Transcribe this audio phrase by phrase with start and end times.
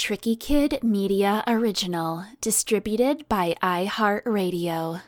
[0.00, 5.02] Tricky Kid Media Original, distributed by iHeartRadio.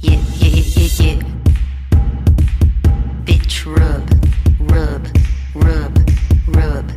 [0.00, 1.22] Yeah, yeah, yeah, yeah, yeah.
[3.22, 4.10] Bitch, rub,
[4.72, 5.06] rub,
[5.54, 5.96] rub,
[6.48, 6.92] rub,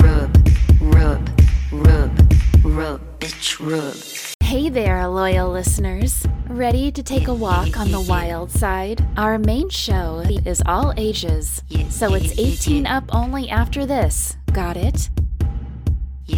[0.00, 0.32] rub,
[0.80, 1.28] rub,
[1.70, 4.23] rub, rub, bitch, rub.
[4.54, 6.24] Hey there, loyal listeners.
[6.46, 9.04] Ready to take a walk on the wild side?
[9.16, 14.36] Our main show is all ages, so it's 18 up only after this.
[14.52, 15.10] Got it?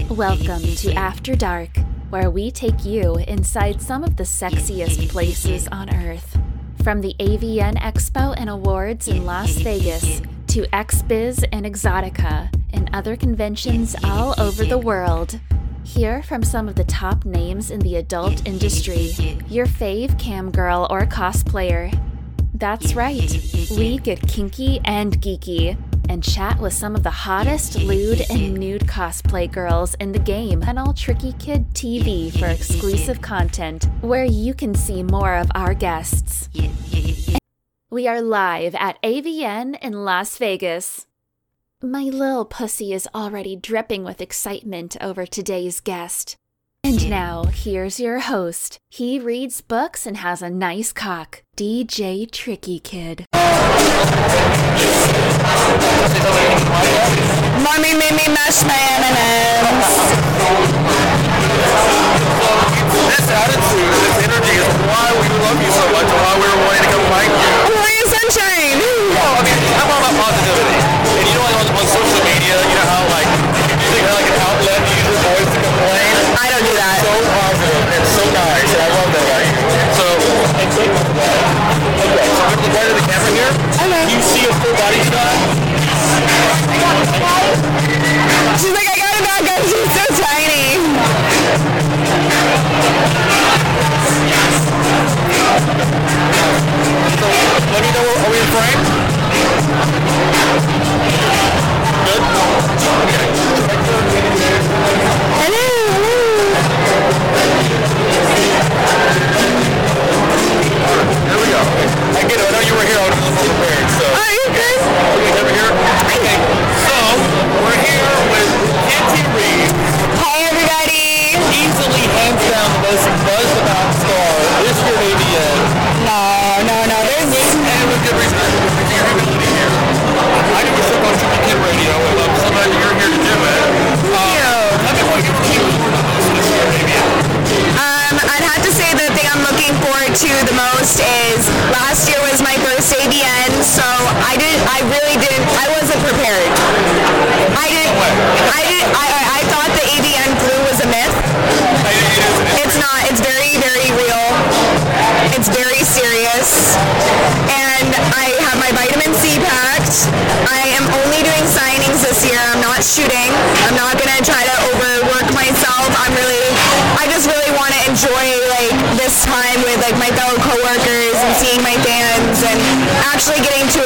[0.09, 1.77] Welcome to After Dark,
[2.09, 6.39] where we take you inside some of the sexiest places on Earth.
[6.83, 13.15] From the AVN Expo and Awards in Las Vegas to XBiz and Exotica and other
[13.15, 15.39] conventions all over the world.
[15.87, 19.15] Hear from some of the top names in the adult industry,
[19.49, 21.97] your fave cam girl or cosplayer.
[22.53, 23.31] That's right,
[23.71, 28.89] we get kinky and geeky and chat with some of the hottest lewd and nude
[28.89, 34.55] cosplay girls in the game and all Tricky Kid TV for exclusive content where you
[34.55, 36.51] can see more of our guests.
[37.91, 41.06] We are live at AVN in Las Vegas.
[41.83, 46.35] My little pussy is already dripping with excitement over today's guest.
[46.83, 48.79] And now, here's your host.
[48.89, 51.43] He reads books and has a nice cock.
[51.55, 53.27] DJ Tricky Kid.
[57.61, 60.17] Mommy made me mash my M&Ms.
[63.05, 66.49] This attitude and this energy is why we love you so much and why we
[66.49, 67.53] were wanting to come find you.
[67.69, 68.81] Hawaiian sunshine.
[69.13, 69.61] Well, I mean,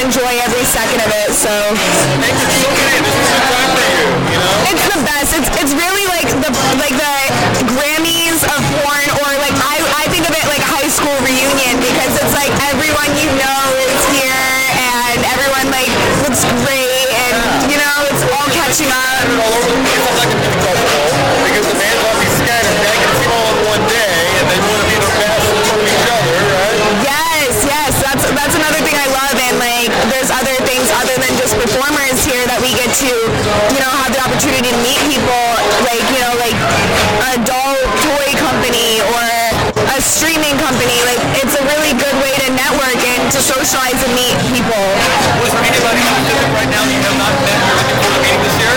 [0.01, 1.31] enjoy every second of it.
[1.37, 1.53] So
[4.73, 5.37] it's the best.
[5.37, 6.51] It's it's really like the
[6.81, 7.17] like the
[7.69, 12.13] Grammys of porn, or like I I think of it like high school reunion because
[12.17, 14.49] it's like everyone you know is here
[14.81, 15.93] and everyone like
[16.25, 17.37] looks great and
[17.69, 20.50] you know it's all catching up.
[34.41, 35.45] Opportunity to meet people,
[35.85, 36.57] like you know, like
[37.29, 39.21] a doll toy company or
[39.93, 40.97] a streaming company.
[41.05, 44.81] Like it's a really good way to network and to socialize and meet people.
[45.45, 48.23] Was there anybody specific right now that you have not met you're looking forward to
[48.25, 48.73] meeting this year?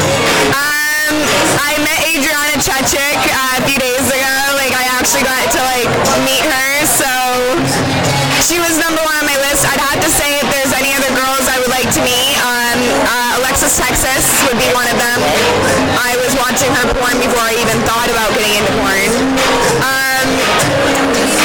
[0.51, 1.15] Um,
[1.63, 4.35] I met Adriana Chechik uh, a few days ago.
[4.59, 5.87] Like I actually got to like
[6.27, 7.07] meet her, so
[8.43, 9.63] she was number one on my list.
[9.63, 12.79] I'd have to say if there's any other girls I would like to meet, um,
[13.07, 15.19] uh, Alexis Texas would be one of them.
[16.03, 19.11] I was watching her porn before I even thought about getting into porn.
[19.81, 20.27] Um,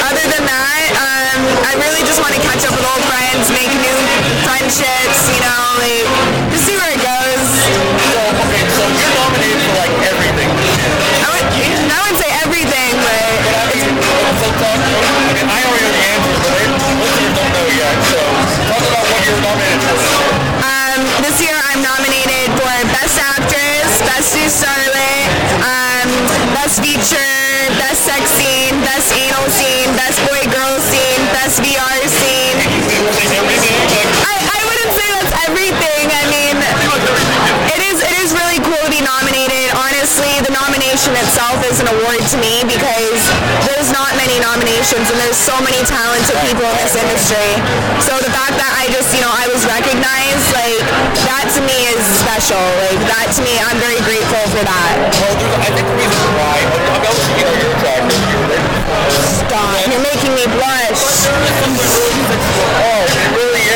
[0.04, 3.72] other than that, um, I really just want to catch up with old friends, make
[3.80, 3.98] new
[4.44, 6.04] friendships, you know, like
[6.52, 7.48] just see where it goes.
[8.12, 10.50] So, okay, so you're nominated for like everything.
[11.24, 13.88] I would, I would say everything, but But I mean,
[14.40, 14.80] so talk,
[15.48, 16.68] I already know the answer, but they,
[17.32, 17.96] don't know yet.
[18.12, 18.20] So,
[18.68, 22.17] talk about what you're nominated for um, this year I'm nominated
[26.68, 32.56] best feature, best sex scene, best anal scene, best boy girl scene, best VR scene.
[34.20, 36.04] I, I wouldn't say that's everything.
[36.12, 36.60] I mean,
[37.72, 39.72] it is it is really cool to be nominated.
[39.80, 43.16] Honestly, the nomination itself is an award to me because
[43.64, 47.48] there's not many nominations and there's so many talented people in this industry.
[48.04, 50.84] So the fact that I just you know I was recognized like
[51.32, 52.07] that to me is
[52.38, 52.62] special.
[52.86, 54.94] Like, that to me, I'm very grateful for that.
[54.94, 58.62] Well, I think the reason why, I mean, obviously, you know, you're attractive, you're rich.
[59.42, 59.74] Stop.
[59.90, 61.02] You're making me blush.
[61.02, 62.70] There is something really sexual.
[62.78, 63.66] Oh, it really is.
[63.66, 63.67] I really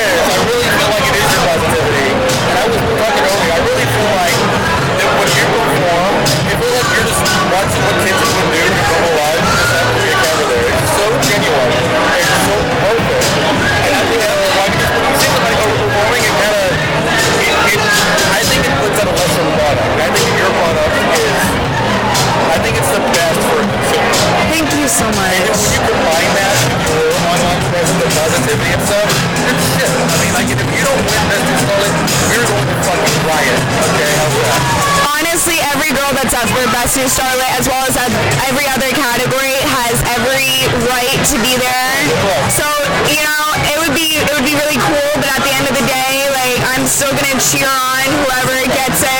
[37.82, 37.98] as
[38.46, 41.98] every other category, has every right to be there.
[42.46, 42.66] So,
[43.10, 43.44] you know,
[43.74, 46.30] it would be it would be really cool, but at the end of the day,
[46.30, 49.11] like I'm still gonna cheer on whoever gets it.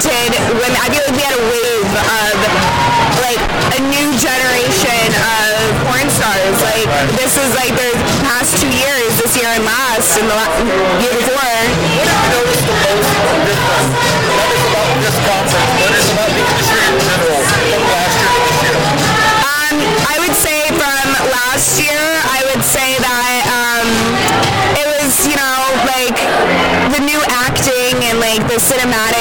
[0.00, 0.76] Talented women.
[0.76, 2.36] I feel like we had a wave of
[3.24, 3.40] like
[3.76, 6.56] a new generation of porn stars.
[6.60, 6.84] Like
[7.16, 7.96] this is like the
[8.28, 11.40] past two years, this year and last, and the before.
[12.04, 12.66] Last
[17.56, 18.76] year year.
[19.48, 19.76] Um,
[20.12, 22.04] I would say from last year,
[22.36, 23.88] I would say that um,
[24.76, 26.16] it was, you know, like
[26.92, 29.15] the new acting and like the cinematic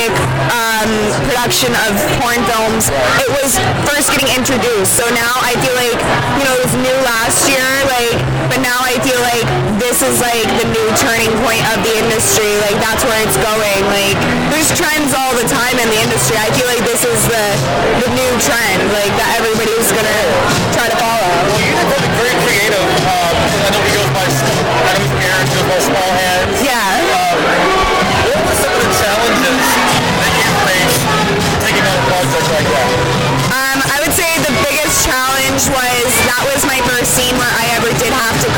[1.36, 1.92] production of
[2.24, 2.88] porn films.
[3.20, 6.00] It was first getting introduced, so now I feel like,
[6.40, 8.16] you know, it was new last year, like,
[8.48, 9.44] but now I feel like
[9.76, 12.48] this is like the new turning point of the industry.
[12.64, 13.84] Like that's where it's going.
[13.92, 14.16] Like
[14.48, 16.40] there's trends all the time in the industry.
[16.40, 17.46] I feel like this is the
[18.00, 19.35] the new trend, like that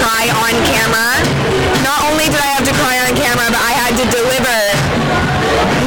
[0.08, 1.20] cry on camera.
[1.84, 4.56] Not only did I have to cry on camera, but I had to deliver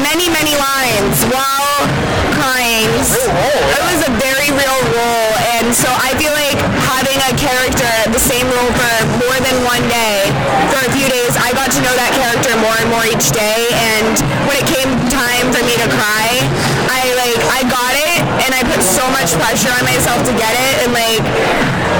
[0.04, 1.88] many, many lines while
[2.36, 2.84] crying.
[3.00, 6.60] It was a very real role, and so I feel like
[6.92, 8.92] having a character, the same role for
[9.24, 10.28] more than one day,
[10.68, 13.72] for a few days, I got to know that character more and more each day,
[13.96, 16.44] and when it came time for me to cry,
[16.92, 20.52] I like, I got it, and I put so much pressure on myself to get
[20.52, 21.24] it, and like,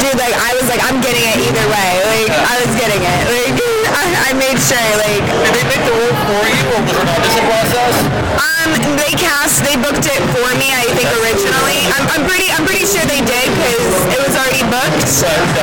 [0.05, 3.21] dude, like, I was like, I'm getting it either way, like, I was getting it,
[3.29, 3.53] like,
[3.93, 7.05] I, I made sure, like, Did they make the role for you, or was it
[7.05, 7.95] an audition process?
[8.41, 10.69] um, they cast, they booked it for me.
[10.73, 11.81] I think originally.
[11.97, 15.09] I'm, I'm pretty, I'm pretty sure they did because it was already booked.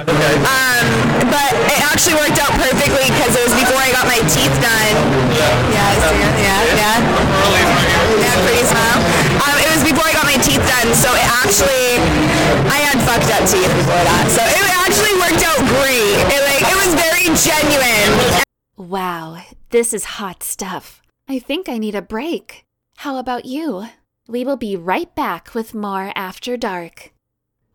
[0.05, 0.36] Okay.
[0.45, 0.86] Um,
[1.31, 4.95] but it actually worked out perfectly because it was before I got my teeth done.
[5.33, 6.33] Yeah, I see it.
[6.41, 6.66] yeah,
[10.84, 11.98] 10, so it actually,
[12.69, 14.25] I had fucked up teeth before that.
[14.29, 16.17] So it actually worked out great.
[16.29, 18.43] It, like, it was very genuine.
[18.77, 19.41] Wow,
[19.72, 21.01] this is hot stuff.
[21.27, 22.63] I think I need a break.
[22.98, 23.88] How about you?
[24.27, 27.12] We will be right back with more After Dark.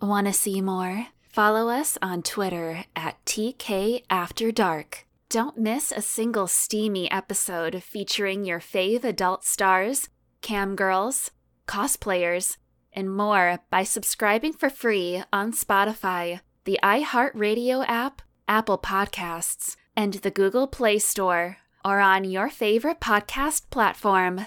[0.00, 1.09] Want to see more?
[1.23, 5.06] Follow us on Twitter at TK After Dark.
[5.28, 10.09] Don't miss a single steamy episode featuring your fave adult stars,
[10.40, 11.30] cam girls,
[11.66, 12.59] cosplayers,
[12.92, 20.30] and more by subscribing for free on Spotify, the iHeartRadio app, Apple Podcasts, and the
[20.30, 24.46] Google Play Store, or on your favorite podcast platform.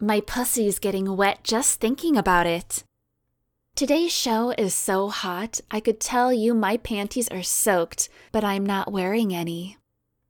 [0.00, 2.84] My pussy's getting wet just thinking about it.
[3.74, 8.66] Today's show is so hot, I could tell you my panties are soaked, but I'm
[8.66, 9.76] not wearing any.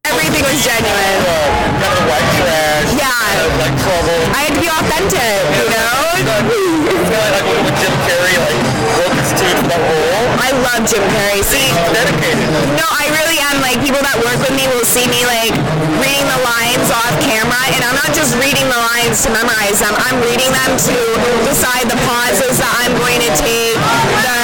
[0.09, 1.21] Everything was genuine.
[1.81, 2.89] Kind of white trash.
[2.97, 3.13] Yeah.
[3.13, 4.21] Kind of like trouble.
[4.33, 6.19] I had to be authentic, you know?
[6.19, 8.79] It's kind of like when, Jim Carrey like
[9.39, 10.27] tooth in role.
[10.43, 11.43] I love Jim Carrey.
[11.47, 12.49] See, Dedicated.
[12.75, 13.63] no, I really am.
[13.63, 15.55] Like, people that work with me will see me, like,
[16.03, 19.95] reading the lines off camera, and I'm not just reading the lines to memorize them.
[20.11, 20.97] I'm reading them to
[21.47, 23.79] decide the pauses that I'm going to take,
[24.27, 24.43] the,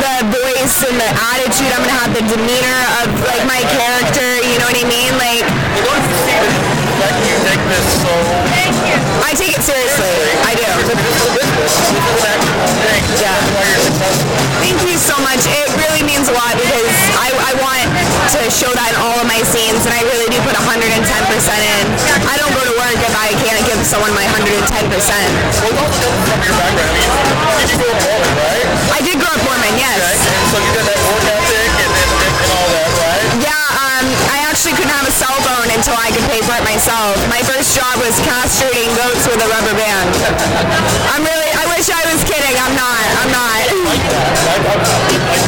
[0.00, 4.39] the voice and the attitude I'm going to have, the demeanor of, like, my character,
[4.60, 5.12] know what I mean?
[5.16, 5.44] Like,
[5.80, 8.12] Well, you that you take this so
[9.24, 10.12] I take it seriously.
[10.44, 10.68] I do.
[10.84, 11.72] This a business.
[11.88, 13.02] This an actual thing.
[13.24, 13.32] Yeah.
[13.56, 14.36] Why you're successful.
[14.60, 15.40] Thank you so much.
[15.48, 17.88] It really means a lot because I, I want
[18.36, 21.84] to show that in all of my scenes, and I really do put 110% in.
[22.26, 24.60] I don't go to work if I can't give someone my 110%.
[24.90, 25.88] Well,
[26.26, 26.90] from your background.
[26.90, 28.66] I mean, did you grow up right?
[28.92, 29.16] I did
[36.80, 37.12] myself.
[37.28, 40.16] My first job was castrating goats with a rubber band.
[41.12, 42.56] I'm really, I wish I was kidding.
[42.56, 43.04] I'm not.
[43.20, 43.60] I'm not.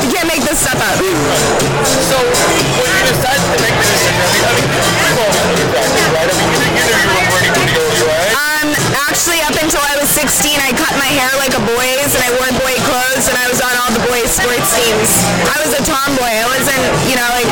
[0.04, 1.00] You can't make this stuff up.
[1.00, 5.56] So when you decided to make the decision, I mean, I mean you've all had
[5.56, 6.28] your practice, right?
[6.28, 8.32] I mean, you, you knew you were pretty pretty early, right?
[8.36, 8.68] Um,
[9.08, 12.30] actually, up until I was 16, I cut my hair like a boy's, and I
[12.36, 15.08] wore boy clothes, and I was on all the boys' sports teams.
[15.48, 16.28] I was a tomboy.
[16.28, 17.48] I wasn't, you know, like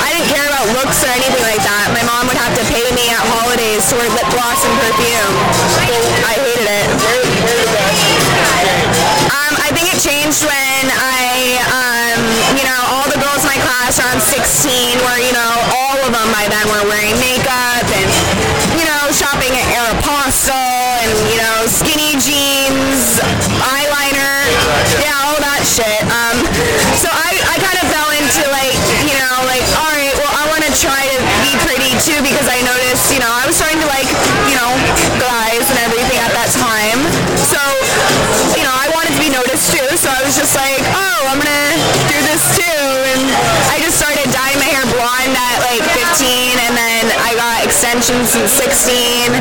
[0.00, 1.92] I didn't care about looks or anything like that.
[1.92, 2.27] My mom
[3.88, 5.34] holidays to wear lip gloss and perfume.
[6.24, 6.88] I hated it.
[9.32, 12.20] Um, I think it changed when I, um,
[12.56, 16.12] you know, all the girls in my class around 16 were, you know, all of
[16.12, 17.16] them by then were wearing
[48.08, 49.36] in 16.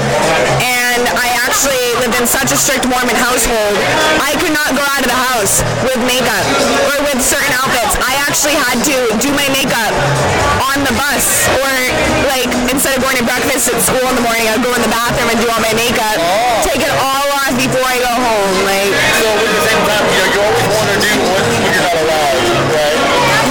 [0.59, 3.75] And I actually lived in such a strict Mormon household,
[4.19, 6.43] I could not go out of the house with makeup
[6.91, 7.95] or with certain outfits.
[8.03, 9.95] I actually had to do my makeup
[10.67, 11.71] on the bus, or
[12.27, 14.91] like instead of going to breakfast at school in the morning, I'd go in the
[14.91, 16.19] bathroom and do all my makeup,
[16.67, 18.51] take it all off before I go home.
[18.67, 18.91] Like,
[19.24, 22.41] So the same time, you always want to do what you're not allowed,
[22.75, 23.00] right?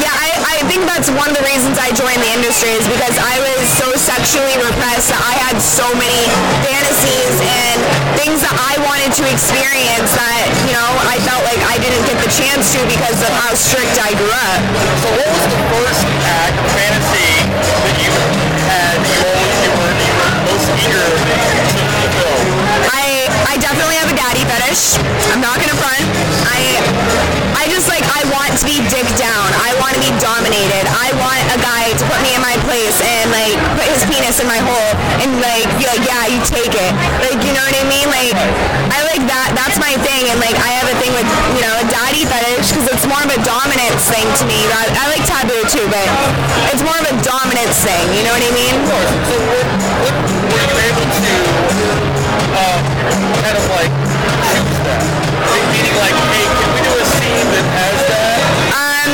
[0.04, 3.16] Yeah, I, I think that's one of the reasons I joined the industry is because
[3.16, 6.20] I was so sexually repressed that I had so many
[6.68, 7.80] fantasies and
[8.20, 12.20] things that I wanted to experience that, you know, I felt like I didn't get
[12.20, 14.60] the chance to because of how strict I grew up.
[15.00, 16.04] So what was the first
[16.44, 18.12] act, fantasy that you
[18.68, 19.24] had, you
[19.64, 21.35] you were, you were most eager
[25.32, 26.04] I'm not gonna front.
[26.44, 26.60] I
[27.56, 29.48] I just like I want to be dicked down.
[29.64, 30.84] I want to be dominated.
[30.92, 34.36] I want a guy to put me in my place and like put his penis
[34.36, 34.92] in my hole
[35.24, 36.92] and like be like, yeah, you take it.
[37.24, 38.08] Like you know what I mean?
[38.12, 38.36] Like
[38.92, 39.56] I like that.
[39.56, 40.28] That's my thing.
[40.28, 43.20] And like I have a thing with you know a daddy fetish because it's more
[43.24, 44.60] of a dominance thing to me.
[44.76, 46.04] I, I like taboo too, but
[46.68, 48.04] it's more of a dominance thing.
[48.12, 48.76] You know what I mean?
[49.24, 49.66] So what,
[50.04, 50.14] what
[52.56, 52.80] um,
[53.40, 54.15] kind of like choose
[54.86, 55.00] that?
[55.74, 58.38] Meaning like, hey, can we do a scene that has that?
[58.72, 59.10] Um,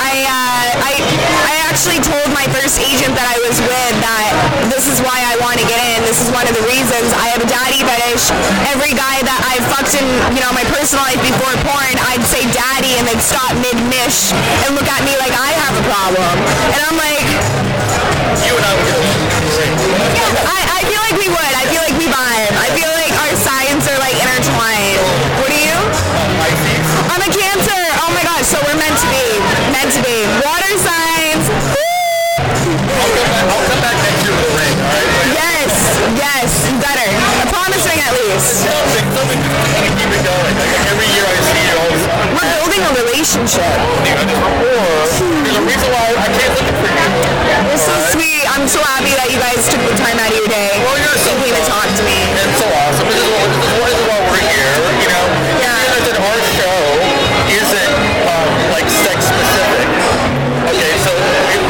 [0.00, 4.88] I, uh, I, I actually told my first agent that I was with that this
[4.88, 6.02] is why I want to get in.
[6.08, 7.12] This is one of the reasons.
[7.20, 8.32] I have a daddy fetish.
[8.72, 12.42] Every guy that I fucked in, you know, my personal life before porn, I'd say
[12.50, 14.34] daddy and they'd stop mid-mish
[14.66, 16.34] and look at me like I have a problem.
[16.74, 17.28] And I'm like,
[18.44, 19.20] You and I would along.
[20.44, 21.52] I, I feel like we would.
[21.54, 21.93] I feel like
[42.94, 43.74] relationship.
[44.06, 44.78] Or
[45.42, 47.06] there's a reason why I can't look for you.
[47.66, 48.46] You're so sweet.
[48.54, 51.18] I'm so happy that you guys took the time out of your day Well, you're
[51.18, 52.18] so to talk to me.
[52.38, 53.06] And so awesome.
[53.10, 54.72] This is, what, this, is what, this is why we're here.
[55.02, 55.24] You know,
[55.58, 55.74] Yeah.
[55.90, 56.78] know that our show
[57.50, 57.92] isn't
[58.30, 59.88] um, like sex specific.
[60.70, 61.10] Okay, so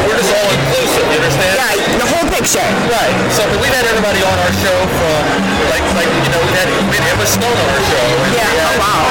[0.07, 1.05] we're just all inclusive.
[1.09, 1.53] You understand?
[1.57, 2.63] Yeah, the whole picture.
[2.87, 3.15] Right.
[3.33, 5.21] So we've had everybody on our show from
[5.73, 8.05] like like you know we had we had Emma Stone on our show.
[8.31, 9.03] Yeah, had, oh, wow.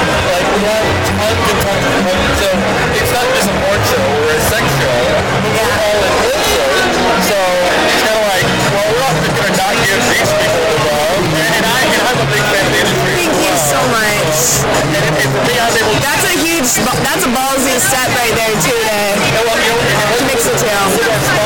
[16.83, 21.44] That's a ballsy step right there too to was mix the.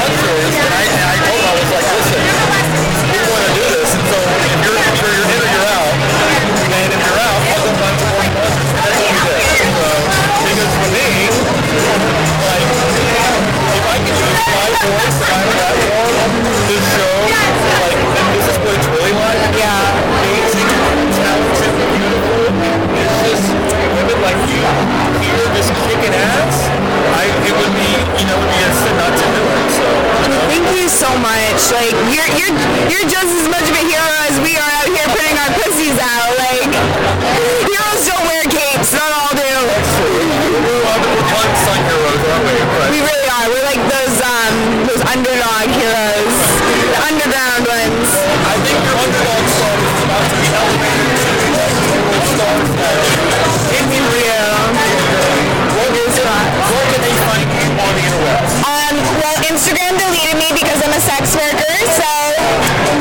[59.89, 62.05] Deleted me because I'm a sex worker, so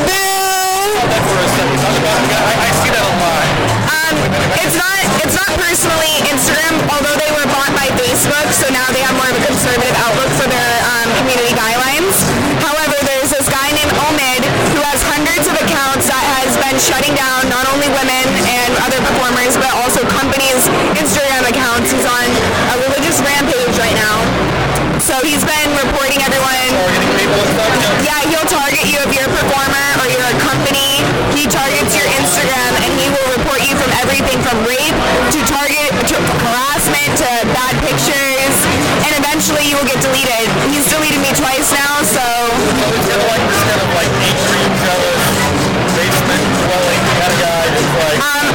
[0.09, 0.89] boo.
[2.49, 3.45] I, see that a lot.
[4.57, 9.05] It's not it's not personally Instagram, although they were bought by Facebook, so now they
[9.05, 12.25] have more of a conservative outlook for their um, community guidelines.
[12.65, 14.41] However, there's this guy named Omid
[14.73, 17.78] who has hundreds of accounts that has been shutting down not only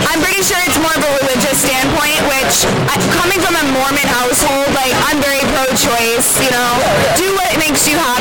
[0.09, 4.07] I'm pretty sure it's more of a religious standpoint, which I, coming from a Mormon
[4.07, 6.71] household, like I'm very pro-choice, you know,
[7.19, 8.14] do what makes you happy,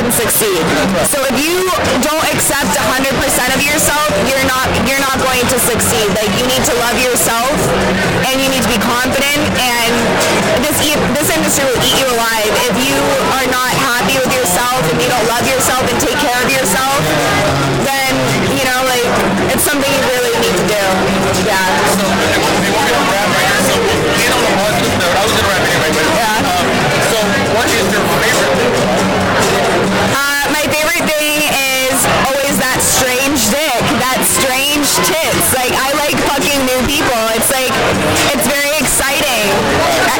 [0.00, 0.64] can succeed.
[1.12, 1.60] So if you
[2.00, 6.08] don't accept 100% of yourself, you're not you're not going to succeed.
[6.16, 7.52] Like you need to love yourself
[8.24, 9.92] and you need to be confident and
[10.64, 10.80] this
[11.12, 12.96] this industry will eat you alive if you
[13.36, 16.96] are not happy with yourself and you don't love yourself and take care of yourself
[17.84, 18.12] then
[18.56, 19.04] you know like
[19.52, 20.82] it's something you really need to do
[21.44, 21.60] yeah
[22.00, 23.62] So, we we're gonna wrap right here.
[23.68, 25.14] So, end on a positive note.
[25.18, 26.52] I was gonna wrap anyway, but Yeah.
[26.56, 26.66] um,
[27.12, 27.16] so
[27.56, 28.69] what is your favorite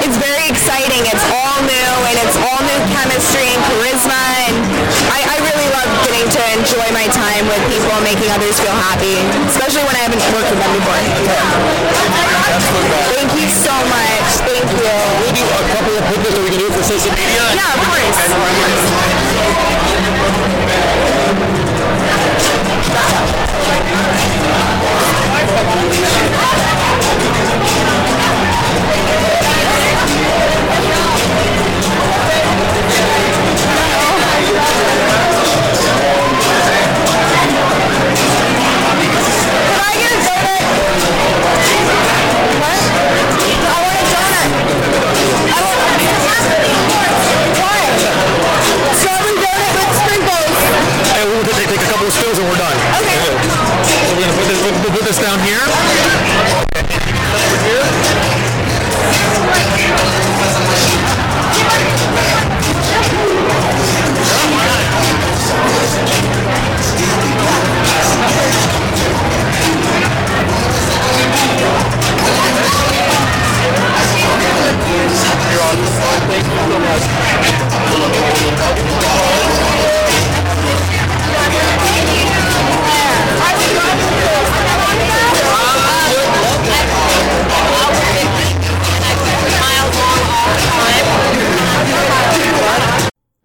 [0.04, 1.02] it's very exciting.
[1.04, 4.56] It's all new and it's all new chemistry and charisma and
[5.12, 8.72] I, I really love getting to enjoy my time with people and making others feel
[8.90, 11.00] happy especially when I haven't worked with them before.
[13.12, 14.28] Thank you so much.
[14.44, 14.88] Thank you.
[15.20, 17.44] We'll do a couple of pictures so we can do for social media.
[17.54, 18.18] yeah of course
[21.66, 21.69] uh,
[22.30, 22.70] Can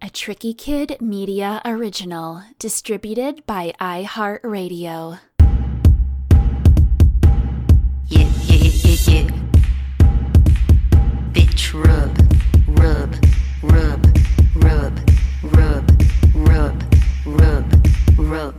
[0.02, 5.18] A Tricky Kid Media Original, distributed by iHeartRadio.
[8.08, 9.46] Yeah, yeah, yeah, yeah, yeah
[12.86, 13.16] rub,
[13.62, 14.06] rub,
[14.54, 14.94] rub,
[15.42, 15.84] rub,
[16.34, 16.82] rub,
[17.26, 17.64] rub,
[18.16, 18.54] rub.